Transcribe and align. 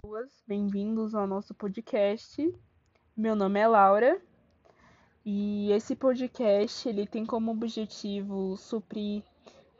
pessoas, 0.00 0.42
bem-vindos 0.46 1.14
ao 1.14 1.26
nosso 1.26 1.54
podcast. 1.54 2.54
Meu 3.16 3.34
nome 3.34 3.60
é 3.60 3.66
Laura 3.66 4.20
e 5.24 5.70
esse 5.72 5.94
podcast 5.94 6.88
ele 6.88 7.06
tem 7.06 7.26
como 7.26 7.50
objetivo 7.50 8.56
suprir 8.56 9.22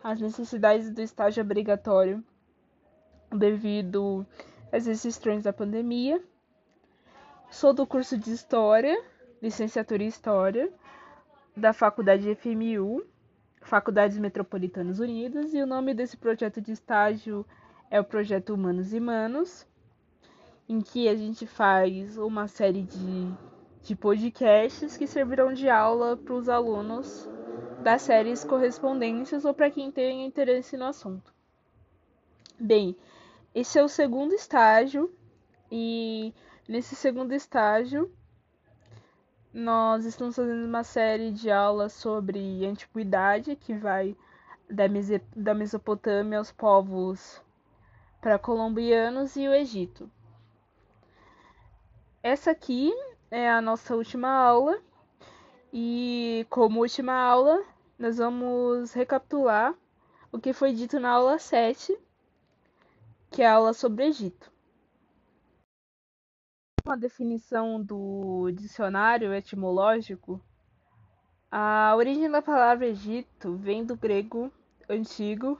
as 0.03 0.21
necessidades 0.21 0.91
do 0.91 1.01
estágio 1.01 1.43
obrigatório 1.43 2.22
devido 3.30 4.27
às 4.71 4.87
restrições 4.87 5.45
da 5.45 5.52
pandemia. 5.52 6.23
Sou 7.50 7.73
do 7.73 7.87
curso 7.87 8.18
de 8.18 8.32
História, 8.32 9.02
licenciatura 9.41 10.02
em 10.02 10.09
História, 10.09 10.73
da 11.57 11.73
Faculdade 11.73 12.34
FMU, 12.34 13.05
Faculdades 13.62 14.18
Metropolitanas 14.18 14.98
Unidas, 14.98 15.55
e 15.55 15.62
o 15.62 15.66
nome 15.66 15.95
desse 15.95 16.16
projeto 16.16 16.61
de 16.61 16.73
estágio 16.73 17.46
é 17.91 17.98
o 17.98 18.05
Projeto 18.05 18.55
Humanos 18.55 18.93
e 18.93 19.00
Manos, 19.00 19.66
em 20.71 20.80
que 20.80 21.08
a 21.08 21.17
gente 21.17 21.49
faz 21.49 22.17
uma 22.17 22.46
série 22.46 22.85
de, 22.85 23.35
de 23.82 23.96
podcasts 23.96 24.96
que 24.96 25.04
servirão 25.04 25.53
de 25.53 25.68
aula 25.68 26.17
para 26.17 26.32
os 26.32 26.49
alunos 26.49 27.29
das 27.82 28.03
séries 28.03 28.44
correspondentes 28.44 29.44
ou 29.44 29.53
para 29.53 29.68
quem 29.68 29.91
tem 29.91 30.25
interesse 30.25 30.77
no 30.77 30.85
assunto. 30.85 31.35
Bem, 32.56 32.97
esse 33.53 33.80
é 33.80 33.83
o 33.83 33.89
segundo 33.89 34.33
estágio 34.33 35.12
e 35.72 36.33
nesse 36.69 36.94
segundo 36.94 37.34
estágio 37.34 38.08
nós 39.52 40.05
estamos 40.05 40.36
fazendo 40.36 40.64
uma 40.64 40.84
série 40.84 41.33
de 41.33 41.50
aulas 41.50 41.94
sobre 41.94 42.64
antiguidade 42.64 43.56
que 43.56 43.75
vai 43.75 44.16
da 45.34 45.52
Mesopotâmia 45.52 46.39
aos 46.39 46.52
povos 46.52 47.42
pré-colombianos 48.20 49.34
e 49.34 49.48
o 49.48 49.52
Egito. 49.52 50.08
Essa 52.22 52.50
aqui 52.50 52.92
é 53.30 53.48
a 53.50 53.62
nossa 53.62 53.96
última 53.96 54.28
aula 54.28 54.78
e 55.72 56.46
como 56.50 56.80
última 56.80 57.14
aula 57.14 57.64
nós 57.98 58.18
vamos 58.18 58.92
recapitular 58.92 59.74
o 60.30 60.38
que 60.38 60.52
foi 60.52 60.74
dito 60.74 61.00
na 61.00 61.12
aula 61.12 61.38
7, 61.38 61.98
que 63.30 63.40
é 63.40 63.46
a 63.46 63.54
aula 63.54 63.72
sobre 63.72 64.04
Egito. 64.04 64.52
Uma 66.84 66.94
definição 66.94 67.82
do 67.82 68.50
dicionário 68.52 69.32
etimológico, 69.32 70.38
a 71.50 71.94
origem 71.96 72.30
da 72.30 72.42
palavra 72.42 72.86
Egito 72.86 73.56
vem 73.56 73.82
do 73.82 73.96
grego 73.96 74.52
antigo 74.90 75.58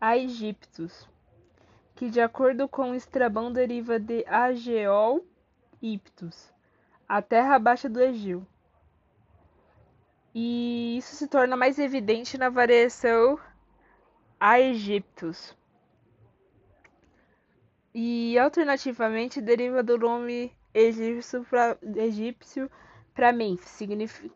Aegyptus, 0.00 1.08
que 1.96 2.08
de 2.08 2.20
acordo 2.20 2.68
com 2.68 2.94
Estrabão 2.94 3.52
deriva 3.52 3.98
de 3.98 4.24
Ageol 4.28 5.26
Iptus, 5.82 6.52
a 7.08 7.22
terra 7.22 7.56
abaixo 7.56 7.88
do 7.88 8.00
Egeu. 8.00 8.46
E 10.34 10.96
isso 10.98 11.16
se 11.16 11.26
torna 11.26 11.56
mais 11.56 11.78
evidente 11.78 12.38
na 12.38 12.48
variação 12.48 13.38
Aegyptus. 14.38 15.56
E 17.92 18.38
alternativamente 18.38 19.40
deriva 19.40 19.82
do 19.82 19.98
nome 19.98 20.52
egípcio 20.72 21.44
para 21.44 21.76
egípcio 21.96 22.70
Mênfis, 23.34 23.78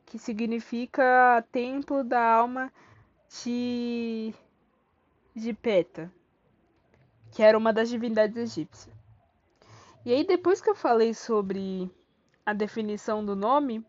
que 0.04 0.18
significa 0.18 1.42
templo 1.50 2.04
da 2.04 2.20
alma 2.20 2.72
de, 3.42 4.34
de 5.34 5.54
Peta, 5.54 6.12
que 7.30 7.42
era 7.42 7.56
uma 7.56 7.72
das 7.72 7.88
divindades 7.88 8.36
egípcias. 8.36 8.94
E 10.04 10.12
aí, 10.12 10.22
depois 10.22 10.60
que 10.60 10.68
eu 10.68 10.74
falei 10.74 11.14
sobre 11.14 11.90
a 12.44 12.52
definição 12.52 13.24
do 13.24 13.34
nome, 13.34 13.82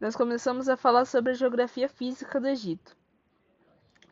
nós 0.00 0.16
começamos 0.16 0.66
a 0.66 0.78
falar 0.78 1.04
sobre 1.04 1.32
a 1.32 1.34
geografia 1.34 1.90
física 1.90 2.40
do 2.40 2.48
Egito. 2.48 2.96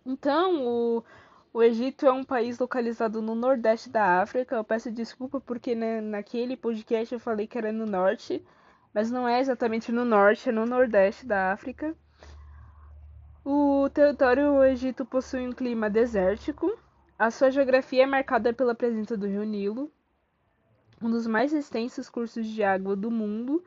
Então, 0.04 0.66
o, 0.66 1.04
o 1.50 1.62
Egito 1.62 2.04
é 2.04 2.12
um 2.12 2.24
país 2.24 2.58
localizado 2.58 3.22
no 3.22 3.34
nordeste 3.34 3.88
da 3.88 4.20
África. 4.20 4.56
Eu 4.56 4.64
peço 4.64 4.92
desculpa 4.92 5.40
porque 5.40 5.74
né, 5.74 6.00
naquele 6.02 6.58
podcast 6.58 7.14
eu 7.14 7.20
falei 7.20 7.46
que 7.46 7.56
era 7.56 7.72
no 7.72 7.86
norte, 7.86 8.44
mas 8.92 9.10
não 9.10 9.26
é 9.26 9.40
exatamente 9.40 9.90
no 9.90 10.04
norte, 10.04 10.50
é 10.50 10.52
no 10.52 10.66
nordeste 10.66 11.24
da 11.24 11.52
África. 11.52 11.96
O 13.42 13.88
território 13.88 14.52
do 14.52 14.64
Egito 14.64 15.06
possui 15.06 15.48
um 15.48 15.52
clima 15.52 15.88
desértico. 15.88 16.70
A 17.18 17.30
sua 17.30 17.50
geografia 17.50 18.02
é 18.02 18.06
marcada 18.06 18.52
pela 18.52 18.74
presença 18.74 19.16
do 19.16 19.26
rio 19.26 19.44
Nilo, 19.44 19.90
um 21.00 21.10
dos 21.10 21.26
mais 21.26 21.52
extensos 21.52 22.08
cursos 22.08 22.46
de 22.46 22.62
água 22.62 22.96
do 22.96 23.10
mundo. 23.10 23.64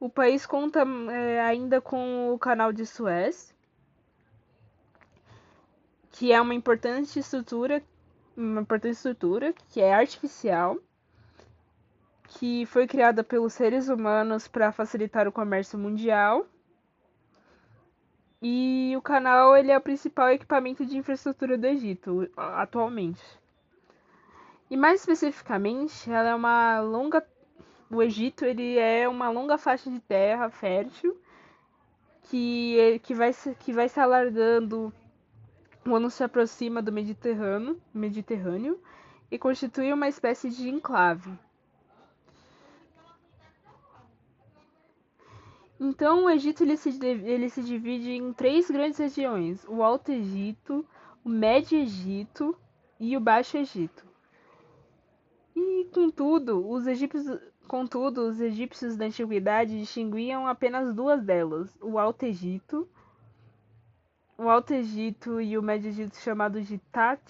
O 0.00 0.08
país 0.08 0.44
conta 0.46 0.84
é, 1.10 1.40
ainda 1.40 1.80
com 1.80 2.32
o 2.32 2.38
Canal 2.38 2.72
de 2.72 2.84
Suez, 2.86 3.54
que 6.10 6.32
é 6.32 6.40
uma 6.40 6.54
importante 6.54 7.18
estrutura, 7.18 7.82
uma 8.36 8.60
importante 8.60 8.92
estrutura 8.92 9.52
que 9.68 9.80
é 9.80 9.94
artificial, 9.94 10.78
que 12.28 12.66
foi 12.66 12.86
criada 12.86 13.22
pelos 13.22 13.52
seres 13.52 13.88
humanos 13.88 14.48
para 14.48 14.72
facilitar 14.72 15.28
o 15.28 15.32
comércio 15.32 15.78
mundial. 15.78 16.46
E 18.42 18.94
o 18.96 19.00
canal 19.00 19.56
ele 19.56 19.70
é 19.70 19.78
o 19.78 19.80
principal 19.80 20.28
equipamento 20.30 20.84
de 20.84 20.98
infraestrutura 20.98 21.56
do 21.56 21.66
Egito 21.66 22.28
atualmente. 22.36 23.22
E 24.70 24.76
mais 24.76 25.00
especificamente, 25.00 26.10
ela 26.10 26.30
é 26.30 26.34
uma 26.34 26.80
longa 26.80 27.24
o 27.90 28.02
Egito 28.02 28.44
ele 28.44 28.76
é 28.78 29.08
uma 29.08 29.28
longa 29.30 29.56
faixa 29.56 29.90
de 29.90 30.00
terra 30.00 30.50
fértil 30.50 31.16
que, 32.22 33.00
que, 33.04 33.14
vai, 33.14 33.30
que 33.60 33.72
vai 33.72 33.88
se 33.88 34.00
alargando 34.00 34.92
quando 35.84 36.10
se 36.10 36.24
aproxima 36.24 36.82
do 36.82 36.90
Mediterrâneo, 36.90 37.80
Mediterrâneo 37.92 38.80
e 39.30 39.38
constitui 39.38 39.92
uma 39.92 40.08
espécie 40.08 40.48
de 40.48 40.68
enclave. 40.68 41.30
Então, 45.78 46.24
o 46.24 46.30
Egito 46.30 46.62
ele 46.62 46.76
se, 46.76 46.98
ele 47.04 47.48
se 47.50 47.62
divide 47.62 48.10
em 48.10 48.32
três 48.32 48.70
grandes 48.70 48.98
regiões: 48.98 49.64
o 49.68 49.82
Alto 49.82 50.10
Egito, 50.10 50.86
o 51.22 51.28
Médio 51.28 51.78
Egito 51.78 52.56
e 52.98 53.16
o 53.16 53.20
Baixo 53.20 53.58
Egito. 53.58 54.13
Contudo, 55.92 56.68
os 56.68 56.86
egípcios, 56.86 57.40
contudo, 57.66 58.28
os 58.28 58.40
egípcios 58.40 58.96
da 58.96 59.06
antiguidade 59.06 59.78
distinguiam 59.78 60.46
apenas 60.46 60.94
duas 60.94 61.22
delas, 61.22 61.76
o 61.80 61.98
Alto 61.98 62.24
Egito, 62.24 62.88
o 64.36 64.48
Alto 64.48 64.74
Egito 64.74 65.40
e 65.40 65.56
o 65.56 65.62
Médio 65.62 65.88
Egito 65.88 66.16
chamados 66.16 66.66
de, 66.66 66.78
Tat, 66.78 67.20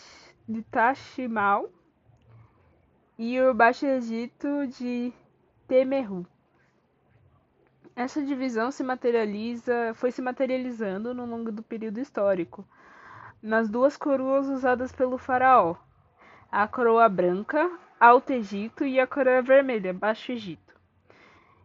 de 0.49 0.63
Tashimal, 0.63 1.71
e 3.19 3.41
o 3.41 3.55
Baixo 3.55 3.87
Egito 3.87 4.67
de 4.67 5.13
Temeru. 5.69 6.27
Essa 7.95 8.21
divisão 8.21 8.73
se 8.73 8.83
materializa, 8.83 9.93
foi 9.95 10.11
se 10.11 10.21
materializando 10.21 11.15
no 11.15 11.25
longo 11.25 11.53
do 11.53 11.63
período 11.63 12.01
histórico, 12.01 12.67
nas 13.41 13.69
duas 13.69 13.97
coroas 13.97 14.49
usadas 14.49 14.91
pelo 14.91 15.17
faraó, 15.17 15.77
a 16.51 16.67
coroa 16.67 17.09
branca, 17.09 17.71
Alto 18.05 18.35
Egito 18.35 18.85
e 18.85 19.01
a 19.01 19.07
coroa 19.07 19.41
vermelha, 19.41 19.91
Baixo 19.95 20.31
Egito. 20.31 20.75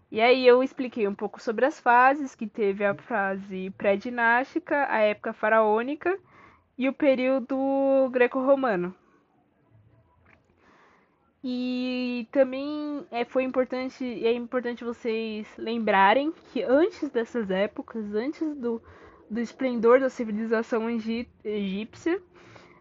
E 0.10 0.22
aí 0.22 0.48
eu 0.48 0.64
expliquei 0.64 1.06
um 1.06 1.14
pouco 1.14 1.42
sobre 1.42 1.66
as 1.66 1.82
fases, 1.82 2.34
que 2.34 2.48
teve 2.48 2.86
a 2.86 2.96
fase 2.96 3.70
pré-dinástica, 3.72 4.88
a 4.90 5.00
época 5.00 5.34
faraônica 5.34 6.18
e 6.78 6.88
o 6.88 6.94
período 6.94 8.10
greco-romano. 8.14 8.96
E 11.44 12.26
também 12.32 13.06
é, 13.12 13.26
foi 13.26 13.44
importante, 13.44 14.06
é 14.26 14.32
importante 14.32 14.82
vocês 14.86 15.46
lembrarem 15.58 16.32
que 16.54 16.64
antes 16.64 17.10
dessas 17.10 17.52
épocas, 17.52 18.16
antes 18.16 18.56
do, 18.56 18.82
do 19.30 19.42
esplendor 19.42 20.00
da 20.00 20.10
civilização 20.10 20.90
egípcia, 21.44 22.22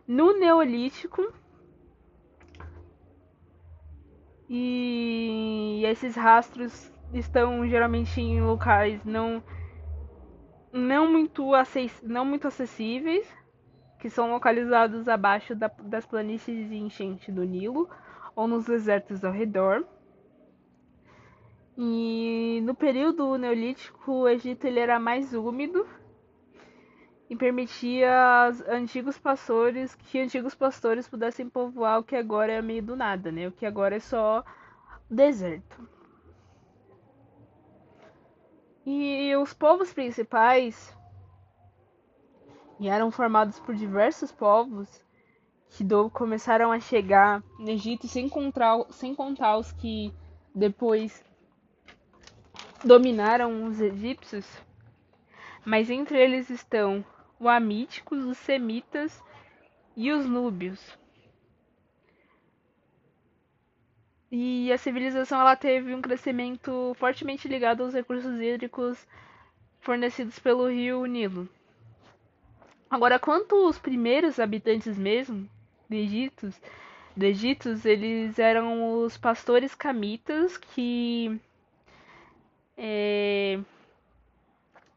no 0.06 0.38
Neolítico, 0.38 1.32
e 4.48 5.82
esses 5.84 6.16
rastros 6.16 6.90
estão 7.12 7.66
geralmente 7.68 8.20
em 8.20 8.40
locais 8.40 9.04
não 9.04 9.42
não 10.72 11.10
muito, 11.10 11.54
acess, 11.54 12.02
não 12.02 12.24
muito 12.24 12.46
acessíveis, 12.46 13.26
que 13.98 14.10
são 14.10 14.30
localizados 14.30 15.08
abaixo 15.08 15.54
da, 15.54 15.68
das 15.82 16.06
planícies 16.06 16.68
de 16.68 16.76
enchente 16.76 17.32
do 17.32 17.42
Nilo 17.42 17.88
ou 18.36 18.46
nos 18.46 18.66
desertos 18.66 19.24
ao 19.24 19.32
redor. 19.32 19.84
E 21.76 22.60
no 22.64 22.74
período 22.74 23.36
neolítico, 23.36 24.12
o 24.12 24.28
Egito 24.28 24.66
ele 24.66 24.80
era 24.80 24.98
mais 24.98 25.32
úmido 25.32 25.86
e 27.30 27.36
permitia 27.36 28.48
antigos 28.68 29.18
pastores 29.18 29.94
que 29.94 30.18
antigos 30.18 30.54
pastores 30.54 31.06
pudessem 31.06 31.48
povoar 31.48 31.98
o 31.98 32.04
que 32.04 32.16
agora 32.16 32.52
é 32.52 32.62
meio 32.62 32.82
do 32.82 32.96
nada, 32.96 33.30
né? 33.30 33.48
O 33.48 33.52
que 33.52 33.66
agora 33.66 33.96
é 33.96 34.00
só 34.00 34.42
deserto. 35.10 35.88
E 38.86 39.36
os 39.36 39.52
povos 39.52 39.92
principais 39.92 40.96
e 42.80 42.88
eram 42.88 43.10
formados 43.10 43.58
por 43.60 43.74
diversos 43.74 44.32
povos 44.32 44.88
que 45.70 45.84
do, 45.84 46.08
começaram 46.08 46.72
a 46.72 46.80
chegar 46.80 47.42
no 47.58 47.68
Egito 47.68 48.08
sem 48.08 48.28
contar, 48.28 48.84
sem 48.90 49.14
contar 49.14 49.58
os 49.58 49.72
que 49.72 50.14
depois 50.54 51.22
dominaram 52.82 53.64
os 53.64 53.80
egípcios. 53.80 54.46
Mas 55.64 55.90
entre 55.90 56.18
eles 56.18 56.48
estão 56.48 57.04
os 57.38 57.46
amíticos, 57.46 58.24
os 58.24 58.38
semitas 58.38 59.22
e 59.96 60.10
os 60.12 60.26
núbios. 60.26 60.98
E 64.30 64.70
a 64.70 64.78
civilização 64.78 65.40
ela 65.40 65.56
teve 65.56 65.94
um 65.94 66.02
crescimento 66.02 66.94
fortemente 66.98 67.48
ligado 67.48 67.82
aos 67.82 67.94
recursos 67.94 68.38
hídricos 68.38 69.06
fornecidos 69.80 70.38
pelo 70.38 70.68
rio 70.68 71.06
Nilo. 71.06 71.48
Agora, 72.90 73.18
quanto 73.18 73.66
os 73.66 73.78
primeiros 73.78 74.38
habitantes 74.38 74.98
mesmo 74.98 75.48
do 75.88 75.94
Egito, 75.94 76.52
do 77.16 77.24
Egito, 77.24 77.70
eles 77.84 78.38
eram 78.38 79.02
os 79.02 79.16
pastores 79.16 79.74
camitas 79.74 80.56
que 80.56 81.40
é, 82.76 83.58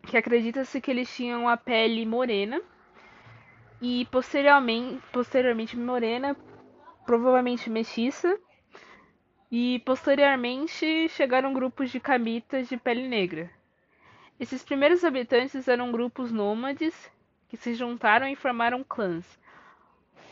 que 0.03 0.17
acredita-se 0.17 0.81
que 0.81 0.91
eles 0.91 1.13
tinham 1.15 1.47
a 1.47 1.55
pele 1.55 2.05
morena 2.05 2.61
e 3.81 4.05
posteriormente, 4.11 5.01
posteriormente 5.11 5.77
morena, 5.77 6.35
provavelmente 7.05 7.69
mestiça, 7.69 8.37
e 9.51 9.79
posteriormente 9.79 11.09
chegaram 11.09 11.53
grupos 11.53 11.91
de 11.91 11.99
camitas 11.99 12.69
de 12.69 12.77
pele 12.77 13.07
negra. 13.07 13.51
Esses 14.39 14.63
primeiros 14.63 15.03
habitantes 15.03 15.67
eram 15.67 15.91
grupos 15.91 16.31
nômades 16.31 17.11
que 17.49 17.57
se 17.57 17.73
juntaram 17.73 18.27
e 18.27 18.35
formaram 18.35 18.83
clãs, 18.83 19.25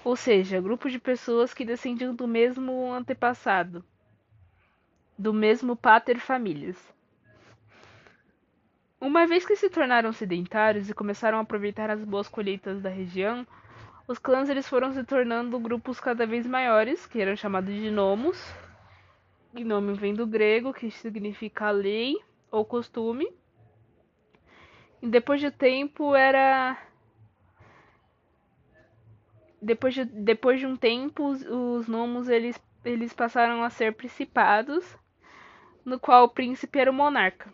ou 0.06 0.15
seja, 0.15 0.62
grupos 0.62 0.92
de 0.94 1.00
pessoas 1.00 1.54
que 1.54 1.65
descendiam 1.65 2.15
do 2.15 2.27
mesmo 2.27 2.94
antepassado, 2.94 3.83
do 5.18 5.33
mesmo 5.33 5.75
pater 5.75 6.18
famílias. 6.18 6.77
Uma 9.01 9.25
vez 9.25 9.46
que 9.46 9.56
se 9.56 9.69
tornaram 9.69 10.12
sedentários 10.12 10.90
e 10.90 10.94
começaram 10.94 11.38
a 11.38 11.42
aproveitar 11.42 11.90
as 11.90 12.04
boas 12.04 12.28
colheitas 12.28 12.81
da 12.81 12.90
região, 12.90 13.48
os 14.07 14.19
clãs 14.19 14.50
eles 14.50 14.68
foram 14.68 14.92
se 14.92 15.04
tornando 15.04 15.60
grupos 15.60 16.00
cada 16.00 16.25
vez 16.25 16.46
maiores, 16.46 17.06
que 17.06 17.22
eram 17.22 17.36
chamados 17.36 17.74
de 17.74 17.90
nomos, 17.90 18.38
Gnome 19.54 19.94
vem 19.94 20.13
do 20.13 20.28
grego, 20.28 20.74
que 20.74 20.92
significa 20.92 21.72
lei 21.72 22.16
ou 22.51 22.63
costume. 22.63 23.28
E 25.01 25.07
depois 25.07 25.42
de 25.42 25.50
tempo 25.50 26.16
era. 26.16 26.78
Depois 29.62 29.94
de, 29.94 30.06
depois 30.06 30.60
de 30.60 30.68
um 30.68 30.78
tempo, 30.78 31.25
os, 31.25 31.46
os 31.46 31.88
nomos 31.88 32.30
eles, 32.30 32.62
eles 32.86 33.12
passaram 33.12 33.63
a 33.63 33.69
ser 33.69 33.94
principados, 33.94 34.98
no 35.84 36.00
qual 36.00 36.25
o 36.25 36.30
príncipe 36.30 36.80
era 36.80 36.92
o 36.92 36.94
monarca. 36.94 37.54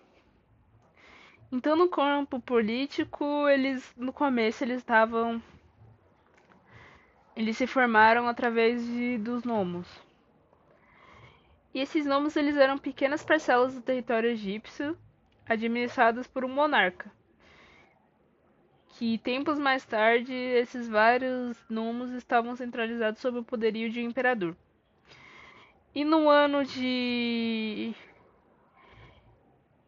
Então, 1.52 1.76
no 1.76 1.88
campo 1.88 2.40
político, 2.40 3.48
eles 3.48 3.94
no 3.96 4.12
começo 4.12 4.64
eles 4.64 4.78
estavam 4.78 5.42
eles 7.36 7.58
se 7.58 7.68
formaram 7.68 8.28
através 8.28 8.86
de, 8.86 9.18
dos 9.18 9.44
nomos. 9.44 9.88
E 11.74 11.82
esses 11.82 12.06
nomos 12.06 12.36
eles 12.38 12.56
eram 12.56 12.78
pequenas 12.78 13.24
parcelas 13.24 13.76
do 13.76 13.82
território 13.82 14.30
egípcio, 14.30 14.98
administradas 15.46 16.26
por 16.26 16.46
um 16.46 16.50
monarca. 16.50 17.12
Que 18.88 19.18
tempos 19.18 19.60
mais 19.60 19.86
tarde, 19.86 20.34
esses 20.34 20.88
vários 20.88 21.58
nomos 21.70 22.12
estavam 22.12 22.56
centralizados 22.56 23.20
sob 23.20 23.40
o 23.40 23.44
poderio 23.44 23.90
de 23.90 24.00
um 24.00 24.04
imperador. 24.04 24.56
E 25.94 26.06
no 26.06 26.30
ano 26.30 26.64
de 26.64 27.94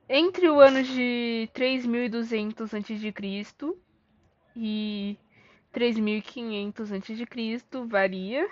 entre 0.10 0.50
o 0.50 0.60
ano 0.60 0.84
de 0.84 1.50
3200 1.54 2.74
a.C. 2.74 3.14
e 4.56 5.18
3500 5.72 6.92
a.C. 6.92 7.58
varia 7.88 8.50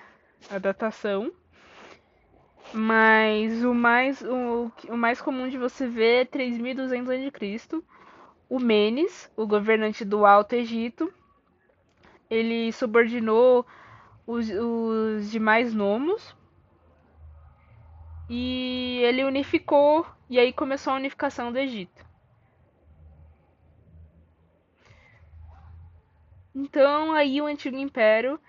a 0.50 0.58
datação 0.58 1.32
mas 2.74 3.64
o 3.64 3.74
mais, 3.74 4.22
o, 4.22 4.72
o 4.90 4.98
mais 4.98 5.22
comum 5.22 5.48
de 5.48 5.58
você 5.58 5.88
ver 5.88 6.22
é 6.22 6.26
3200 6.26 7.10
a.C. 7.10 7.84
O 8.50 8.60
Menes, 8.60 9.32
o 9.36 9.48
governante 9.48 10.04
do 10.04 10.26
Alto 10.26 10.54
Egito, 10.54 11.12
ele 12.30 12.72
subordinou 12.72 13.66
os, 14.28 14.50
os 14.50 15.32
demais 15.32 15.74
nomos 15.74 16.36
e 18.30 19.00
ele 19.04 19.24
unificou 19.24 20.06
e 20.30 20.40
aí 20.40 20.52
começou 20.52 20.94
a 20.94 20.98
unificação 20.98 21.52
do 21.52 21.60
Egito. 21.60 22.06
Então 26.54 27.12
aí 27.12 27.42
o 27.42 27.46
antigo 27.46 27.78
império 27.78 28.40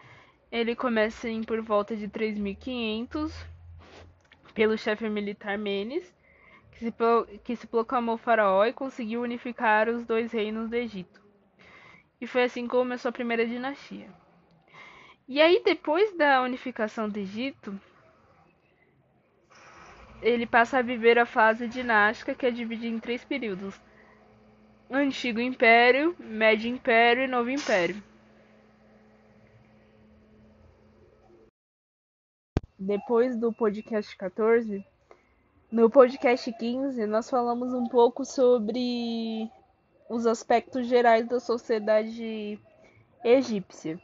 ele 0.51 0.77
começa 0.77 1.29
em 1.29 1.43
por 1.43 1.61
volta 1.61 1.97
de 1.97 2.09
3500 2.09 3.33
pelo 4.55 4.79
chefe 4.79 5.09
militar 5.11 5.59
Menes, 5.59 6.15
que 6.73 6.79
se, 6.79 6.95
que 7.45 7.57
se 7.57 7.67
proclamou 7.67 8.17
faraó 8.17 8.65
e 8.65 8.73
conseguiu 8.73 9.21
unificar 9.21 9.89
os 9.89 10.05
dois 10.07 10.33
reinos 10.33 10.71
do 10.71 10.77
Egito. 10.77 11.21
E 12.19 12.27
foi 12.27 12.45
assim 12.45 12.63
que 12.63 12.71
começou 12.71 13.11
a 13.11 13.13
primeira 13.13 13.47
dinastia. 13.47 14.09
E 15.29 15.43
aí, 15.43 15.61
depois 15.63 16.17
da 16.17 16.41
unificação 16.41 17.09
do 17.09 17.19
Egito, 17.19 17.79
ele 20.23 20.47
passa 20.47 20.79
a 20.79 20.83
viver 20.83 21.19
a 21.19 21.27
fase 21.27 21.69
dinástica, 21.69 22.35
que 22.35 22.47
é 22.47 22.51
dividida 22.51 22.95
em 22.95 23.01
três 23.01 23.25
períodos: 23.25 23.81
Antigo 24.91 25.41
Império, 25.41 26.15
Médio 26.19 26.71
Império 26.71 27.25
e 27.25 27.29
Novo 27.29 27.51
Império. 27.51 28.03
depois 32.79 33.37
do 33.37 33.53
podcast 33.53 34.17
14, 34.17 34.85
no 35.73 35.91
podcast 35.91 36.53
15 36.53 37.07
nós 37.07 37.29
falamos 37.29 37.73
um 37.73 37.89
pouco 37.89 38.25
sobre 38.25 39.51
os 40.09 40.27
aspectos 40.27 40.87
gerais 40.87 41.27
da 41.27 41.41
sociedade 41.41 42.61
egípcia. 43.25 44.01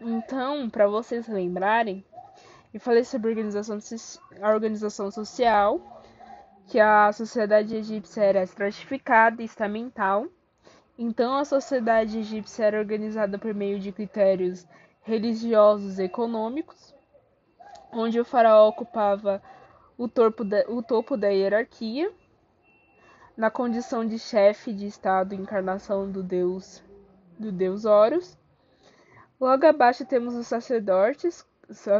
Então, 0.00 0.68
para 0.70 0.88
vocês 0.88 1.28
lembrarem, 1.28 2.04
eu 2.72 2.80
falei 2.80 3.04
sobre 3.04 3.28
a 3.28 3.30
organização, 3.30 3.78
a 4.40 4.50
organização 4.50 5.10
social, 5.10 6.02
que 6.66 6.78
a 6.78 7.12
sociedade 7.12 7.74
egípcia 7.74 8.22
era 8.22 8.42
estratificada 8.42 9.42
e 9.42 9.44
estamental. 9.44 10.26
Então, 10.98 11.36
a 11.36 11.44
sociedade 11.44 12.18
egípcia 12.18 12.64
era 12.64 12.78
organizada 12.78 13.38
por 13.38 13.54
meio 13.54 13.78
de 13.78 13.92
critérios 13.92 14.66
religiosos 15.02 15.98
e 15.98 16.04
econômicos 16.04 16.98
onde 17.92 18.20
o 18.20 18.24
faraó 18.24 18.68
ocupava 18.68 19.42
o 19.96 20.08
topo 20.08 20.44
da, 20.44 20.64
o 20.68 20.82
topo 20.82 21.16
da 21.16 21.28
hierarquia, 21.28 22.12
na 23.36 23.50
condição 23.50 24.04
de 24.04 24.18
chefe 24.18 24.72
de 24.72 24.86
estado 24.86 25.34
encarnação 25.34 26.10
do 26.10 26.22
deus 26.22 26.82
do 27.38 27.52
deus 27.52 27.84
Horus. 27.84 28.36
Logo 29.40 29.64
abaixo 29.64 30.04
temos 30.04 30.34
os 30.34 30.48
sacerdotes, 30.48 31.46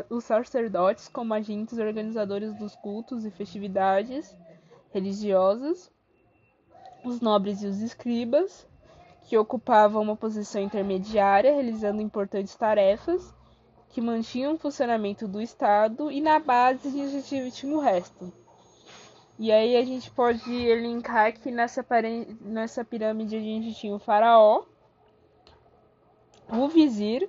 os 0.09 0.25
sacerdotes 0.25 1.09
como 1.09 1.35
agentes 1.35 1.79
organizadores 1.79 2.55
dos 2.55 2.75
cultos 2.77 3.25
e 3.25 3.31
festividades 3.31 4.37
religiosas, 4.91 5.91
os 7.05 7.21
nobres 7.21 7.63
e 7.63 7.67
os 7.67 7.81
escribas, 7.81 8.67
que 9.25 9.37
ocupavam 9.37 10.03
uma 10.03 10.17
posição 10.17 10.63
intermediária, 10.63 11.53
realizando 11.53 12.01
importantes 12.01 12.55
tarefas 12.57 13.35
que 13.91 14.01
mantinham 14.01 14.55
o 14.55 14.59
funcionamento 14.59 15.27
do 15.27 15.41
Estado 15.41 16.11
e 16.11 16.21
na 16.21 16.39
base 16.39 16.89
a 16.89 17.07
gente 17.07 17.51
tinha 17.51 17.77
o 17.77 17.81
resto. 17.81 18.33
E 19.39 19.53
aí 19.53 19.77
a 19.77 19.85
gente 19.85 20.11
pode 20.11 20.53
elencar 20.53 21.33
que 21.33 21.51
nessa, 21.51 21.85
nessa 22.41 22.85
pirâmide 22.85 23.37
a 23.37 23.41
gente 23.41 23.75
tinha 23.75 23.95
o 23.95 23.99
faraó, 23.99 24.65
o 26.51 26.69
vizir, 26.69 27.29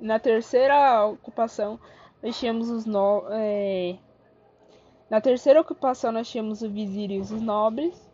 na 0.00 0.18
terceira 0.18 1.06
ocupação 1.06 1.78
nós 2.22 2.38
tínhamos 2.38 2.70
os 2.70 2.84
no, 2.84 3.24
é, 3.30 3.96
na 5.08 5.20
terceira 5.20 5.60
ocupação 5.60 6.12
nós 6.12 6.28
tínhamos 6.28 6.62
o 6.62 6.70
vizir 6.70 7.10
e 7.10 7.18
os 7.18 7.30
nobres, 7.30 8.10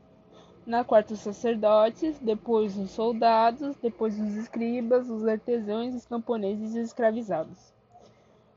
na 0.67 0.83
quarta 0.85 1.15
os 1.15 1.21
sacerdotes, 1.21 2.19
depois 2.19 2.77
os 2.77 2.91
soldados, 2.91 3.77
depois 3.77 4.19
os 4.19 4.35
escribas, 4.35 5.09
os 5.09 5.27
artesãos, 5.27 5.95
os 5.95 6.07
camponeses 6.07 6.75
e 6.75 6.81
os 6.81 6.87
escravizados, 6.87 7.73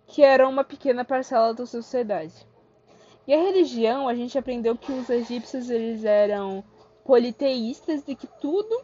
que 0.07 0.23
eram 0.23 0.49
uma 0.49 0.63
pequena 0.63 1.05
parcela 1.05 1.53
da 1.53 1.65
sociedade. 1.65 2.47
E 3.27 3.33
a 3.33 3.37
religião, 3.37 4.07
a 4.07 4.15
gente 4.15 4.37
aprendeu 4.37 4.75
que 4.75 4.91
os 4.91 5.07
egípcios 5.07 5.69
eles 5.69 6.03
eram 6.03 6.63
politeístas 7.05 8.03
e 8.07 8.15
que 8.15 8.25
tudo, 8.39 8.81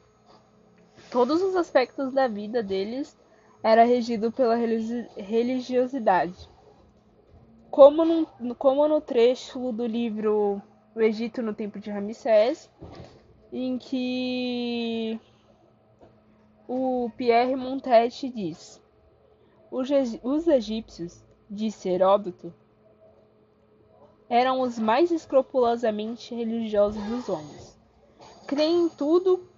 todos 1.10 1.42
os 1.42 1.56
aspectos 1.56 2.14
da 2.14 2.28
vida 2.28 2.62
deles 2.62 3.18
era 3.66 3.84
regido 3.84 4.32
pela 4.32 4.56
religiosidade. 4.56 6.48
Como 7.72 8.06
no, 8.06 8.56
como 8.56 8.88
no 8.88 9.02
trecho 9.02 9.72
do 9.72 9.88
livro 9.88 10.62
O 10.94 11.02
Egito 11.02 11.42
no 11.42 11.52
Tempo 11.52 11.80
de 11.80 11.90
Ramsés, 11.90 12.70
em 13.52 13.80
que 13.80 15.20
o 16.68 17.10
Pierre 17.18 17.56
Montet 17.56 18.30
diz: 18.30 18.80
Os 19.72 20.48
egípcios, 20.48 21.26
disse 21.50 21.90
Heródoto, 21.90 22.54
eram 24.30 24.62
os 24.62 24.78
mais 24.78 25.10
escrupulosamente 25.10 26.36
religiosos 26.36 27.04
dos 27.06 27.28
homens. 27.28 27.76
Creem 28.46 28.84
em 28.84 28.90
tudo, 28.90 29.50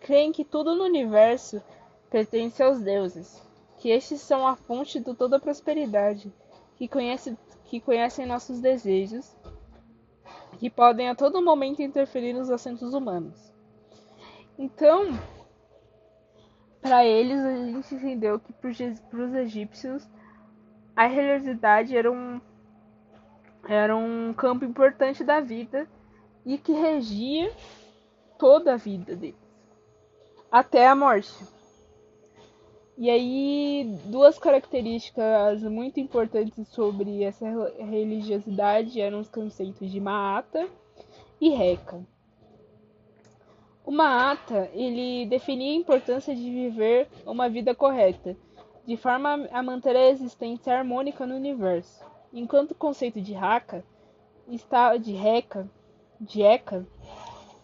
creem 0.00 0.32
que 0.32 0.42
tudo 0.42 0.74
no 0.74 0.84
universo 0.84 1.62
pertence 2.12 2.62
aos 2.62 2.78
deuses, 2.78 3.42
que 3.78 3.88
estes 3.88 4.20
são 4.20 4.46
a 4.46 4.54
fonte 4.54 5.00
de 5.00 5.14
toda 5.14 5.38
a 5.38 5.40
prosperidade, 5.40 6.30
que, 6.76 6.86
conhece, 6.86 7.36
que 7.64 7.80
conhecem 7.80 8.26
nossos 8.26 8.60
desejos, 8.60 9.34
que 10.58 10.68
podem 10.68 11.08
a 11.08 11.14
todo 11.14 11.42
momento 11.42 11.80
interferir 11.80 12.34
nos 12.34 12.50
assuntos 12.50 12.92
humanos. 12.92 13.50
Então, 14.58 15.18
para 16.82 17.02
eles, 17.02 17.40
a 17.40 17.56
gente 17.56 17.94
entendeu 17.94 18.38
que 18.38 18.52
para 18.52 18.68
os 18.68 19.34
egípcios 19.34 20.06
a 20.94 21.06
religiosidade 21.06 21.96
era 21.96 22.12
um 22.12 22.38
era 23.66 23.96
um 23.96 24.34
campo 24.34 24.64
importante 24.64 25.24
da 25.24 25.40
vida 25.40 25.88
e 26.44 26.58
que 26.58 26.72
regia 26.72 27.50
toda 28.36 28.74
a 28.74 28.76
vida 28.76 29.16
deles 29.16 29.40
até 30.50 30.86
a 30.86 30.94
morte. 30.94 31.32
E 32.96 33.10
aí, 33.10 33.98
duas 34.04 34.38
características 34.38 35.62
muito 35.62 35.98
importantes 35.98 36.68
sobre 36.68 37.22
essa 37.22 37.46
religiosidade 37.78 39.00
eram 39.00 39.20
os 39.20 39.28
conceitos 39.28 39.90
de 39.90 39.98
Maata 39.98 40.68
e 41.40 41.48
Reca. 41.50 42.00
O 43.84 43.90
Maata, 43.90 44.70
ele 44.74 45.26
definia 45.26 45.72
a 45.72 45.76
importância 45.76 46.34
de 46.34 46.42
viver 46.42 47.08
uma 47.26 47.48
vida 47.48 47.74
correta, 47.74 48.36
de 48.86 48.96
forma 48.96 49.48
a 49.50 49.62
manter 49.62 49.96
a 49.96 50.08
existência 50.08 50.76
harmônica 50.76 51.26
no 51.26 51.34
universo 51.34 52.12
enquanto 52.32 52.70
o 52.70 52.76
conceito 52.76 53.20
de 53.20 53.34
está 54.48 54.96
de 54.96 55.12
Reca, 55.12 55.68
de 56.20 56.42
Eka, 56.42 56.86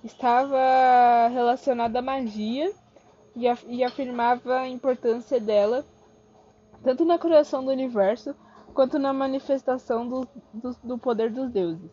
estava 0.05 1.29
relacionado 1.29 1.97
à 1.97 2.03
magia 2.03 2.73
e, 3.35 3.49
af 3.49 3.65
e 3.69 3.85
afirmava 3.85 4.61
a 4.61 4.69
importância 4.69 5.41
dela 5.41 5.85
tanto 6.83 7.05
na 7.05 7.19
criação 7.19 7.65
do 7.65 7.71
universo 7.71 8.35
quanto 8.73 8.99
na 8.99 9.13
manifestação 9.13 10.09
do, 10.09 10.29
do, 10.53 10.77
do 10.85 10.99
poder 10.99 11.33
dos 11.33 11.51
deuses. 11.51 11.91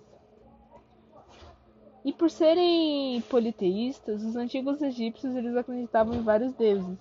E 2.04 2.13
por 2.13 2.30
serem 2.30 3.20
politeístas, 3.22 4.24
os 4.24 4.36
antigos 4.36 4.82
egípcios 4.82 5.36
eles 5.36 5.56
acreditavam 5.56 6.13
em 6.13 6.22
vários 6.22 6.54
deuses. 6.54 7.00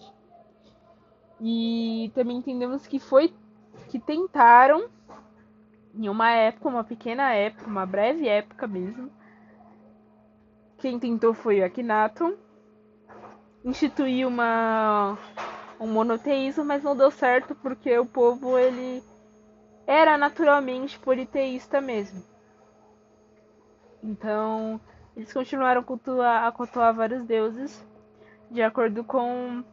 E 1.41 2.11
também 2.15 2.39
entendemos 2.39 2.87
que 2.87 2.99
foi 2.99 3.35
que 3.91 3.99
tentaram 3.99 4.89
em 5.95 6.09
uma 6.09 6.31
época, 6.31 6.69
uma 6.69 6.83
pequena 6.83 7.35
época, 7.35 7.67
uma 7.67 7.85
breve 7.85 8.27
época 8.27 8.67
mesmo. 8.67 9.11
Quem 10.79 10.99
tentou 10.99 11.35
foi 11.35 11.63
Akhenaton. 11.63 12.35
Instituiu 13.65 14.29
uma 14.29 15.17
um 15.81 15.87
monoteísmo, 15.87 16.65
mas 16.65 16.83
não 16.83 16.95
deu 16.95 17.11
certo 17.11 17.55
porque 17.55 17.99
o 17.99 18.05
povo 18.05 18.59
ele 18.59 19.03
era 19.87 20.19
naturalmente 20.19 20.99
politeísta 20.99 21.81
mesmo. 21.81 22.23
Então, 24.03 24.79
eles 25.17 25.33
continuaram 25.33 25.81
a 25.81 25.85
cultuar, 25.85 26.45
a 26.45 26.53
cultuar 26.53 26.95
vários 26.95 27.25
deuses 27.25 27.83
de 28.51 28.63
acordo 28.63 29.03
com 29.03 29.65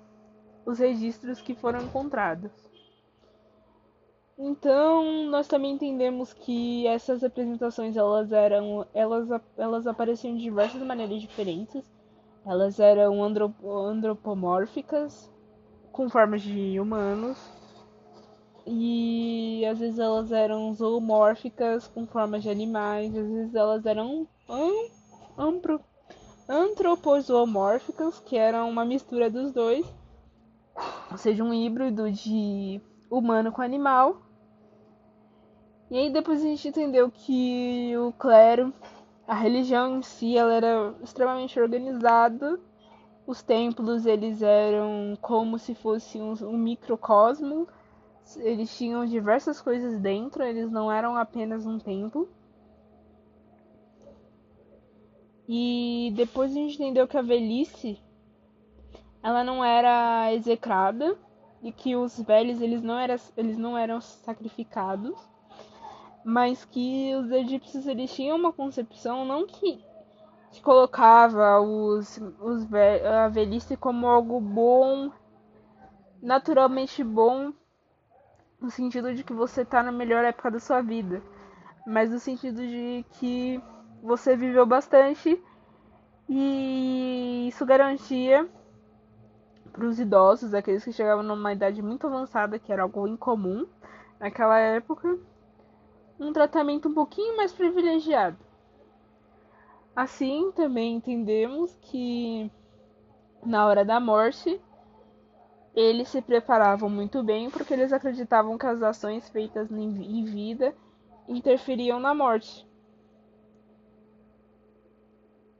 os 0.65 0.79
registros 0.79 1.41
que 1.41 1.53
foram 1.53 1.83
encontrados. 1.83 2.51
Então, 4.37 5.25
nós 5.25 5.47
também 5.47 5.73
entendemos 5.73 6.33
que 6.33 6.87
essas 6.87 7.21
representações 7.21 7.97
elas 7.97 8.31
eram 8.31 8.87
elas, 8.93 9.27
elas 9.57 9.85
apareciam 9.85 10.35
de 10.35 10.43
diversas 10.43 10.81
maneiras 10.81 11.21
diferentes. 11.21 11.83
Elas 12.45 12.79
eram 12.79 13.23
antropomórficas, 13.23 15.31
com 15.91 16.09
formas 16.09 16.41
de 16.41 16.79
humanos, 16.79 17.37
e 18.65 19.65
às 19.65 19.79
vezes 19.79 19.99
elas 19.99 20.31
eram 20.31 20.73
zoomórficas, 20.73 21.87
com 21.87 22.05
formas 22.05 22.43
de 22.43 22.49
animais, 22.49 23.15
às 23.15 23.27
vezes 23.27 23.55
elas 23.55 23.85
eram 23.85 24.27
ampro, 25.37 25.81
antropozoomórficas, 26.47 28.19
que 28.19 28.37
eram 28.37 28.69
uma 28.69 28.85
mistura 28.85 29.29
dos 29.29 29.51
dois, 29.51 29.85
ou 31.11 31.17
seja, 31.17 31.43
um 31.43 31.53
híbrido 31.53 32.11
de 32.11 32.81
humano 33.09 33.51
com 33.51 33.61
animal. 33.61 34.21
E 35.89 35.97
aí 35.97 36.09
depois 36.09 36.41
a 36.41 36.45
gente 36.45 36.69
entendeu 36.69 37.11
que 37.11 37.93
o 37.97 38.13
clero, 38.13 38.73
a 39.31 39.33
religião 39.33 39.97
em 39.97 40.01
si, 40.01 40.37
ela 40.37 40.53
era 40.53 40.93
extremamente 41.01 41.57
organizada. 41.57 42.59
Os 43.25 43.41
templos, 43.41 44.05
eles 44.05 44.41
eram 44.41 45.17
como 45.21 45.57
se 45.57 45.73
fosse 45.73 46.19
um, 46.19 46.33
um 46.41 46.57
microcosmo. 46.57 47.65
Eles 48.35 48.77
tinham 48.77 49.05
diversas 49.05 49.61
coisas 49.61 49.97
dentro, 50.01 50.43
eles 50.43 50.69
não 50.69 50.91
eram 50.91 51.15
apenas 51.15 51.65
um 51.65 51.79
templo. 51.79 52.27
E 55.47 56.11
depois 56.13 56.51
a 56.51 56.55
gente 56.55 56.75
entendeu 56.75 57.07
que 57.07 57.17
a 57.17 57.21
velhice 57.21 57.97
ela 59.23 59.45
não 59.45 59.63
era 59.63 60.33
execrada 60.33 61.17
e 61.63 61.71
que 61.71 61.95
os 61.95 62.19
velhos 62.19 62.61
eles 62.61 62.81
não, 62.81 62.99
era, 62.99 63.15
eles 63.37 63.57
não 63.57 63.77
eram 63.77 64.01
sacrificados 64.01 65.30
mas 66.23 66.65
que 66.65 67.15
os 67.15 67.31
egípcios 67.31 67.87
eles 67.87 68.13
tinham 68.13 68.37
uma 68.37 68.53
concepção 68.53 69.25
não 69.25 69.45
que, 69.45 69.83
que 70.51 70.61
colocava 70.61 71.59
os, 71.59 72.19
os 72.39 72.67
a 72.73 73.27
velhice 73.27 73.75
como 73.75 74.07
algo 74.07 74.39
bom, 74.39 75.11
naturalmente 76.21 77.03
bom, 77.03 77.51
no 78.59 78.69
sentido 78.69 79.13
de 79.13 79.23
que 79.23 79.33
você 79.33 79.61
está 79.61 79.81
na 79.81 79.91
melhor 79.91 80.23
época 80.23 80.51
da 80.51 80.59
sua 80.59 80.81
vida, 80.81 81.21
mas 81.85 82.11
no 82.11 82.19
sentido 82.19 82.57
de 82.61 83.05
que 83.13 83.61
você 84.03 84.35
viveu 84.35 84.65
bastante 84.65 85.41
e 86.29 87.47
isso 87.47 87.65
garantia 87.65 88.47
para 89.71 89.85
os 89.85 89.99
idosos, 89.99 90.53
aqueles 90.53 90.83
que 90.83 90.91
chegavam 90.91 91.23
numa 91.23 91.53
idade 91.53 91.81
muito 91.81 92.07
avançada, 92.07 92.59
que 92.59 92.71
era 92.71 92.83
algo 92.83 93.07
incomum 93.07 93.65
naquela 94.19 94.59
época, 94.59 95.17
um 96.19 96.31
tratamento 96.31 96.89
um 96.89 96.93
pouquinho 96.93 97.37
mais 97.37 97.51
privilegiado. 97.51 98.37
Assim, 99.95 100.51
também 100.53 100.95
entendemos 100.95 101.75
que 101.81 102.49
na 103.45 103.65
hora 103.65 103.83
da 103.83 103.99
morte 103.99 104.61
eles 105.75 106.09
se 106.09 106.21
preparavam 106.21 106.89
muito 106.89 107.23
bem 107.23 107.49
porque 107.49 107.73
eles 107.73 107.93
acreditavam 107.93 108.57
que 108.57 108.65
as 108.65 108.81
ações 108.81 109.29
feitas 109.29 109.71
em 109.71 110.23
vida 110.25 110.75
interferiam 111.27 111.99
na 111.99 112.13
morte. 112.13 112.67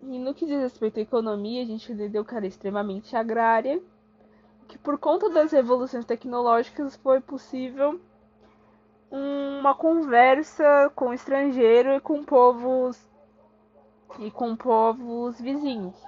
E 0.02 0.18
no 0.18 0.34
que 0.34 0.46
diz 0.46 0.60
respeito 0.60 1.00
à 1.00 1.04
economia, 1.04 1.62
a 1.62 1.66
gente 1.66 1.92
entendeu 1.92 2.26
que 2.26 2.36
era 2.36 2.48
extremamente 2.48 3.16
agrária, 3.16 3.82
que 4.68 4.78
por 4.78 4.98
conta 4.98 5.30
das 5.30 5.52
revoluções 5.52 6.06
tecnológicas 6.06 6.96
foi 6.96 7.22
possível 7.22 8.00
uma 9.12 9.76
conversa 9.76 10.90
com 10.96 11.10
o 11.10 11.14
estrangeiro 11.14 11.94
e 11.94 12.00
com 12.00 12.24
povos 12.24 12.98
e 14.20 14.32
com 14.32 14.56
povos 14.56 15.40
vizinhos. 15.40 16.02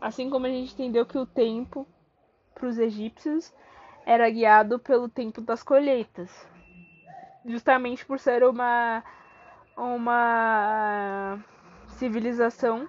Assim 0.00 0.28
como 0.28 0.46
a 0.46 0.50
gente 0.50 0.74
entendeu 0.74 1.06
que 1.06 1.16
o 1.16 1.24
tempo 1.24 1.86
para 2.54 2.66
os 2.66 2.78
egípcios 2.78 3.54
era 4.04 4.28
guiado 4.28 4.78
pelo 4.78 5.08
tempo 5.08 5.40
das 5.40 5.62
colheitas, 5.62 6.30
justamente 7.46 8.04
por 8.04 8.18
ser 8.18 8.44
uma 8.44 9.02
uma 9.76 11.42
civilização 11.88 12.88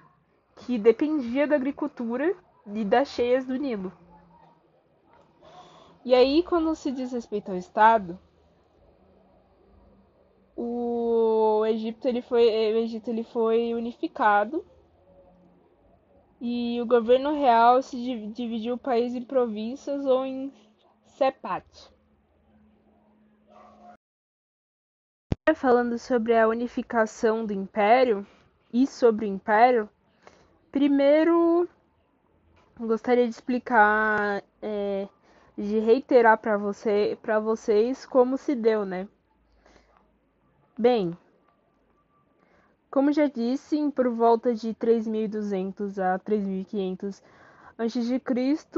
que 0.56 0.78
dependia 0.78 1.46
da 1.46 1.56
agricultura 1.56 2.34
e 2.66 2.84
das 2.84 3.08
cheias 3.08 3.44
do 3.44 3.56
Nilo. 3.56 3.92
E 6.06 6.14
aí, 6.14 6.44
quando 6.44 6.72
se 6.76 6.92
diz 6.92 7.10
respeito 7.10 7.50
ao 7.50 7.56
Estado, 7.56 8.16
o 10.56 11.66
Egito 11.66 12.06
ele 12.06 12.22
foi, 12.22 12.44
o 12.46 12.78
Egito 12.78 13.10
ele 13.10 13.24
foi 13.24 13.74
unificado 13.74 14.64
e 16.40 16.80
o 16.80 16.86
governo 16.86 17.32
real 17.34 17.82
se 17.82 17.96
dividiu 18.28 18.74
o 18.74 18.78
país 18.78 19.16
em 19.16 19.22
províncias 19.22 20.06
ou 20.06 20.24
em 20.24 20.52
sepat. 21.06 21.66
Falando 25.56 25.98
sobre 25.98 26.38
a 26.38 26.46
unificação 26.46 27.44
do 27.44 27.52
império 27.52 28.24
e 28.72 28.86
sobre 28.86 29.26
o 29.26 29.28
império, 29.28 29.90
primeiro 30.70 31.68
gostaria 32.78 33.24
de 33.24 33.30
explicar, 33.30 34.44
é, 34.62 35.08
de 35.56 35.78
reiterar 35.78 36.38
para 36.38 36.56
você, 36.56 37.18
para 37.22 37.40
vocês 37.40 38.04
como 38.04 38.36
se 38.36 38.54
deu, 38.54 38.84
né? 38.84 39.08
Bem, 40.78 41.16
como 42.90 43.12
já 43.12 43.26
disse, 43.26 43.90
por 43.92 44.08
volta 44.08 44.54
de 44.54 44.74
3200 44.74 45.98
a 45.98 46.18
3500 46.18 47.22
a.C., 47.78 48.22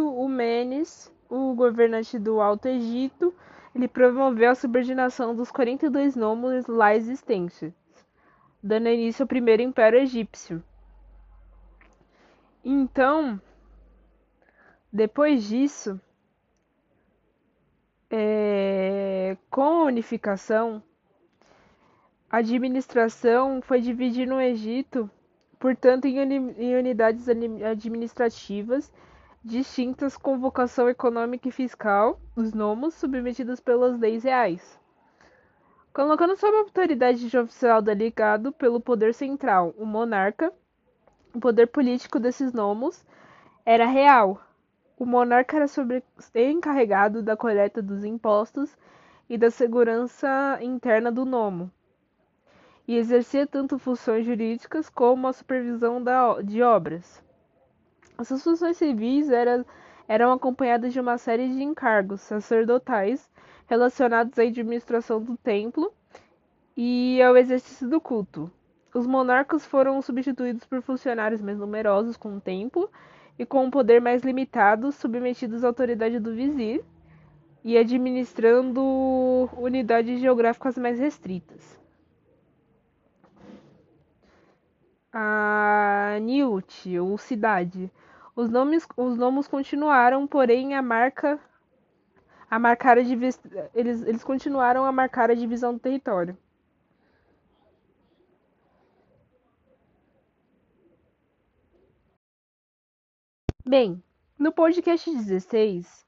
o 0.00 0.28
Menes, 0.28 1.12
o 1.28 1.54
governante 1.54 2.18
do 2.18 2.40
Alto 2.40 2.66
Egito, 2.66 3.34
ele 3.74 3.86
promoveu 3.86 4.50
a 4.50 4.54
subordinação 4.54 5.36
dos 5.36 5.50
42 5.50 6.16
nômades 6.16 6.66
lá 6.66 6.94
existentes, 6.96 7.72
dando 8.62 8.88
início 8.88 9.22
ao 9.22 9.28
primeiro 9.28 9.62
império 9.62 10.00
egípcio. 10.00 10.62
Então, 12.64 13.40
depois 14.92 15.44
disso, 15.44 16.00
é, 18.10 19.36
com 19.50 19.62
a 19.62 19.84
unificação, 19.84 20.82
a 22.30 22.38
administração 22.38 23.60
foi 23.62 23.80
dividida 23.80 24.30
no 24.32 24.40
Egito, 24.40 25.10
portanto, 25.58 26.06
em, 26.06 26.18
em 26.18 26.76
unidades 26.76 27.28
administrativas 27.28 28.92
distintas 29.44 30.16
com 30.16 30.38
vocação 30.38 30.88
econômica 30.88 31.48
e 31.48 31.52
fiscal, 31.52 32.20
os 32.36 32.52
nomos 32.52 32.94
submetidos 32.94 33.60
pelas 33.60 33.98
leis 33.98 34.24
reais. 34.24 34.78
Colocando 35.92 36.36
sob 36.36 36.54
a 36.54 36.60
autoridade 36.60 37.28
de 37.28 37.38
oficial 37.38 37.80
delegado 37.80 38.52
pelo 38.52 38.80
poder 38.80 39.14
central, 39.14 39.74
o 39.78 39.86
monarca, 39.86 40.52
o 41.34 41.40
poder 41.40 41.66
político 41.66 42.20
desses 42.20 42.52
nomos 42.52 43.04
era 43.64 43.86
real. 43.86 44.40
O 44.98 45.06
monarca 45.06 45.56
era 45.56 45.66
encarregado 46.50 47.22
da 47.22 47.36
coleta 47.36 47.80
dos 47.80 48.04
impostos 48.04 48.76
e 49.30 49.38
da 49.38 49.50
segurança 49.50 50.58
interna 50.60 51.12
do 51.12 51.24
nomo 51.24 51.70
e 52.88 52.96
exercia 52.96 53.46
tanto 53.46 53.78
funções 53.78 54.24
jurídicas 54.24 54.88
como 54.88 55.28
a 55.28 55.32
supervisão 55.32 56.02
da, 56.02 56.40
de 56.40 56.62
obras. 56.62 57.22
Essas 58.18 58.42
funções 58.42 58.78
civis 58.78 59.28
eram, 59.28 59.64
eram 60.08 60.32
acompanhadas 60.32 60.94
de 60.94 60.98
uma 60.98 61.18
série 61.18 61.48
de 61.48 61.62
encargos 61.62 62.22
sacerdotais 62.22 63.30
relacionados 63.66 64.38
à 64.38 64.42
administração 64.42 65.22
do 65.22 65.36
templo 65.36 65.92
e 66.74 67.22
ao 67.22 67.36
exercício 67.36 67.86
do 67.86 68.00
culto. 68.00 68.50
Os 68.94 69.06
monarcas 69.06 69.66
foram 69.66 70.00
substituídos 70.00 70.64
por 70.64 70.80
funcionários 70.80 71.42
mais 71.42 71.58
numerosos 71.58 72.16
com 72.16 72.36
o 72.36 72.40
tempo 72.40 72.90
e 73.38 73.46
com 73.46 73.64
um 73.64 73.70
poder 73.70 74.00
mais 74.00 74.22
limitado, 74.22 74.90
submetidos 74.92 75.64
à 75.64 75.68
autoridade 75.68 76.18
do 76.18 76.34
vizir 76.34 76.84
e 77.64 77.76
administrando 77.78 78.82
unidades 79.56 80.20
geográficas 80.20 80.76
mais 80.76 80.98
restritas. 80.98 81.78
a 85.12 86.18
Niut, 86.20 86.98
ou 86.98 87.18
cidade. 87.18 87.90
Os 88.36 88.48
nomes, 88.50 88.86
os 88.96 89.16
nomes 89.16 89.48
continuaram, 89.48 90.26
porém 90.26 90.74
a 90.74 90.82
marca 90.82 91.40
a 92.50 92.58
marcar 92.58 92.96
a 92.96 93.00
eles, 93.00 94.02
eles 94.02 94.24
continuaram 94.24 94.84
a 94.84 94.92
marcar 94.92 95.30
a 95.30 95.34
divisão 95.34 95.74
do 95.74 95.80
território. 95.80 96.36
Bem, 103.68 104.02
no 104.38 104.50
podcast 104.50 105.10
16, 105.10 106.06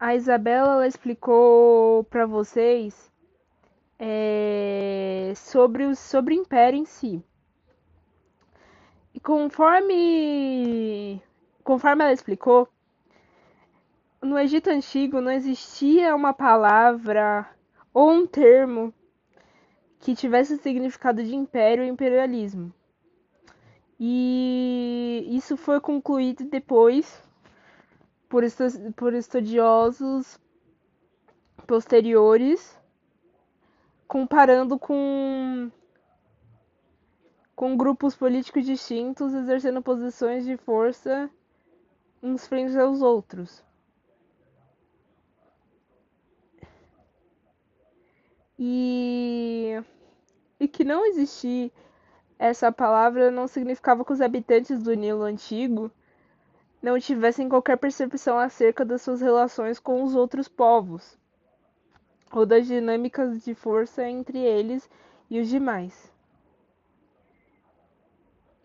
a 0.00 0.14
Isabela 0.14 0.72
ela 0.72 0.86
explicou 0.86 2.02
para 2.04 2.24
vocês 2.24 3.12
é, 3.98 5.34
sobre, 5.36 5.84
o, 5.84 5.94
sobre 5.94 6.34
o 6.34 6.40
império 6.40 6.78
em 6.78 6.86
si. 6.86 7.22
E 9.12 9.20
conforme 9.20 11.20
conforme 11.62 12.04
ela 12.04 12.12
explicou, 12.14 12.66
no 14.22 14.38
Egito 14.38 14.70
antigo 14.70 15.20
não 15.20 15.30
existia 15.30 16.16
uma 16.16 16.32
palavra 16.32 17.46
ou 17.92 18.10
um 18.10 18.26
termo 18.26 18.94
que 20.00 20.14
tivesse 20.14 20.54
o 20.54 20.62
significado 20.62 21.22
de 21.22 21.36
império 21.36 21.84
ou 21.84 21.90
imperialismo. 21.90 22.72
E 23.98 25.26
isso 25.30 25.56
foi 25.56 25.80
concluído 25.80 26.44
depois 26.44 27.22
por, 28.28 28.44
por 28.94 29.14
estudiosos 29.14 30.38
posteriores, 31.66 32.78
comparando 34.06 34.78
com 34.78 35.70
com 37.56 37.76
grupos 37.76 38.14
políticos 38.14 38.64
distintos 38.64 39.34
exercendo 39.34 39.82
posições 39.82 40.44
de 40.44 40.56
força 40.56 41.28
uns 42.22 42.46
frente 42.46 42.78
aos 42.78 43.02
outros. 43.02 43.64
E, 48.56 49.74
e 50.60 50.68
que 50.68 50.84
não 50.84 51.04
existir 51.04 51.72
essa 52.38 52.70
palavra 52.70 53.30
não 53.30 53.48
significava 53.48 54.04
que 54.04 54.12
os 54.12 54.20
habitantes 54.20 54.82
do 54.82 54.94
Nilo 54.94 55.22
antigo 55.22 55.90
não 56.80 56.98
tivessem 56.98 57.48
qualquer 57.48 57.76
percepção 57.76 58.38
acerca 58.38 58.84
das 58.84 59.02
suas 59.02 59.20
relações 59.20 59.80
com 59.80 60.04
os 60.04 60.14
outros 60.14 60.46
povos 60.46 61.18
ou 62.32 62.46
das 62.46 62.66
dinâmicas 62.66 63.44
de 63.44 63.54
força 63.54 64.06
entre 64.06 64.38
eles 64.38 64.88
e 65.28 65.40
os 65.40 65.48
demais. 65.48 66.12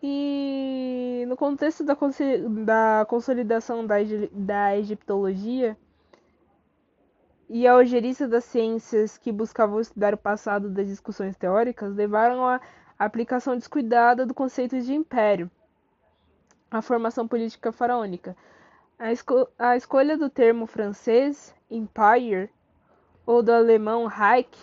E 0.02 1.24
no 1.26 1.36
contexto 1.36 1.82
da, 1.82 1.96
da 2.64 3.06
consolidação 3.08 3.86
da, 3.86 3.96
da 4.30 4.76
egiptologia 4.76 5.76
e 7.48 7.66
a 7.66 7.72
algerista 7.72 8.28
das 8.28 8.44
ciências 8.44 9.16
que 9.16 9.32
buscavam 9.32 9.80
estudar 9.80 10.14
o 10.14 10.18
passado 10.18 10.68
das 10.70 10.86
discussões 10.86 11.36
teóricas 11.36 11.94
levaram 11.94 12.44
aplicação 13.04 13.56
descuidada 13.56 14.26
do 14.26 14.34
conceito 14.34 14.80
de 14.80 14.94
império, 14.94 15.50
a 16.70 16.82
formação 16.82 17.26
política 17.26 17.72
faraônica. 17.72 18.36
A, 18.98 19.12
esco 19.12 19.48
a 19.58 19.76
escolha 19.76 20.16
do 20.16 20.30
termo 20.30 20.66
francês 20.66 21.54
empire 21.70 22.50
ou 23.26 23.42
do 23.42 23.52
alemão 23.52 24.06
Reich 24.06 24.56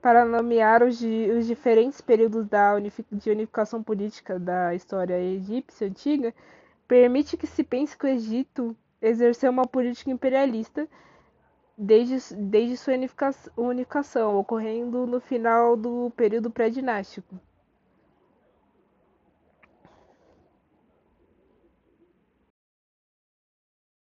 para 0.00 0.24
nomear 0.24 0.82
os, 0.82 1.00
os 1.00 1.46
diferentes 1.46 2.00
períodos 2.00 2.46
da 2.48 2.74
de 3.12 3.30
unificação 3.30 3.82
política 3.82 4.38
da 4.38 4.74
história 4.74 5.18
egípcia 5.20 5.86
antiga, 5.86 6.34
permite 6.88 7.36
que 7.36 7.46
se 7.46 7.62
pense 7.62 7.96
que 7.96 8.04
o 8.04 8.08
Egito 8.08 8.76
exerceu 9.00 9.50
uma 9.50 9.64
política 9.64 10.10
imperialista 10.10 10.88
desde, 11.82 12.34
desde 12.36 12.76
sua 12.76 12.94
unificação, 13.56 14.38
ocorrendo 14.38 15.04
no 15.04 15.20
final 15.20 15.76
do 15.76 16.12
período 16.16 16.48
pré-dinástico. 16.48 17.34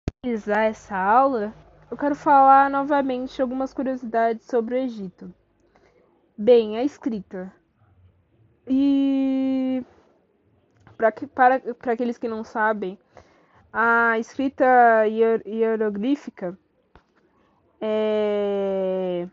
Para 0.04 0.14
finalizar 0.22 0.64
essa 0.64 0.96
aula, 0.96 1.54
eu 1.90 1.96
quero 1.96 2.14
falar 2.14 2.68
novamente 2.70 3.40
algumas 3.40 3.72
curiosidades 3.72 4.46
sobre 4.46 4.74
o 4.74 4.78
Egito. 4.78 5.34
Bem, 6.36 6.76
a 6.76 6.84
escrita. 6.84 7.50
E 8.68 9.82
pra 10.96 11.10
que, 11.10 11.26
para, 11.26 11.58
para 11.74 11.92
aqueles 11.92 12.18
que 12.18 12.28
não 12.28 12.44
sabem, 12.44 12.98
a 13.72 14.18
escrita 14.18 14.64
hier, 15.08 15.42
hieroglífica 15.46 16.56
é, 17.84 19.26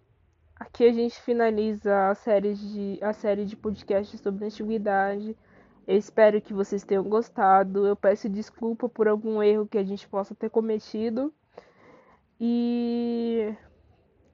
Aqui 0.59 0.85
a 0.85 0.91
gente 0.91 1.21
finaliza 1.21 2.09
a 2.09 2.15
série 2.15 2.53
de, 2.53 2.99
a 3.01 3.13
série 3.13 3.45
de 3.45 3.55
podcasts 3.55 4.19
sobre 4.19 4.45
antiguidade. 4.45 5.35
Eu 5.87 5.97
espero 5.97 6.41
que 6.41 6.53
vocês 6.53 6.83
tenham 6.83 7.03
gostado. 7.03 7.87
Eu 7.87 7.95
peço 7.95 8.27
desculpa 8.27 8.89
por 8.89 9.07
algum 9.07 9.41
erro 9.41 9.67
que 9.67 9.77
a 9.77 9.83
gente 9.83 10.07
possa 10.07 10.35
ter 10.35 10.49
cometido. 10.49 11.33
E 12.39 13.55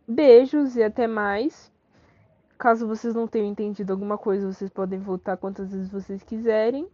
beijos 0.07 0.75
e 0.75 0.83
até 0.83 1.07
mais. 1.07 1.71
Caso 2.57 2.87
vocês 2.87 3.13
não 3.13 3.27
tenham 3.27 3.47
entendido 3.47 3.91
alguma 3.91 4.17
coisa, 4.17 4.51
vocês 4.51 4.69
podem 4.69 4.99
voltar 4.99 5.37
quantas 5.37 5.71
vezes 5.71 5.89
vocês 5.89 6.23
quiserem. 6.23 6.87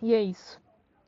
E 0.00 0.14
é 0.14 0.22
isso. 0.22 0.61